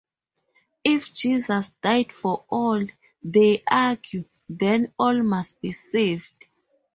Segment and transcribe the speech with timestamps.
[0.83, 2.83] If Jesus died for all,
[3.21, 6.45] they argue, then all must be saved.